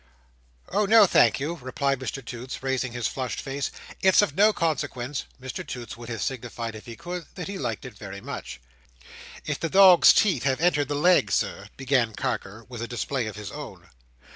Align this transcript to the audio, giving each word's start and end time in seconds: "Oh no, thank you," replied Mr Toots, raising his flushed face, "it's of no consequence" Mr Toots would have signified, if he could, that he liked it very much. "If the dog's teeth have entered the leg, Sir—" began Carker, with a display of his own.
"Oh 0.69 0.87
no, 0.87 1.05
thank 1.05 1.39
you," 1.39 1.57
replied 1.61 1.99
Mr 1.99 2.25
Toots, 2.25 2.63
raising 2.63 2.91
his 2.91 3.07
flushed 3.07 3.39
face, 3.39 3.69
"it's 4.01 4.23
of 4.23 4.33
no 4.35 4.51
consequence" 4.51 5.25
Mr 5.39 5.63
Toots 5.63 5.95
would 5.95 6.09
have 6.09 6.23
signified, 6.23 6.73
if 6.73 6.87
he 6.87 6.95
could, 6.95 7.27
that 7.35 7.47
he 7.47 7.59
liked 7.59 7.85
it 7.85 7.93
very 7.99 8.19
much. 8.19 8.59
"If 9.45 9.59
the 9.59 9.69
dog's 9.69 10.11
teeth 10.11 10.41
have 10.41 10.59
entered 10.59 10.87
the 10.87 10.95
leg, 10.95 11.31
Sir—" 11.31 11.67
began 11.77 12.15
Carker, 12.15 12.65
with 12.67 12.81
a 12.81 12.87
display 12.87 13.27
of 13.27 13.35
his 13.35 13.51
own. 13.51 13.89